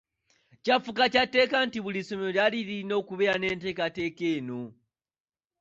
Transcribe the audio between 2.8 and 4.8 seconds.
okubeera n’enteekateeka eno.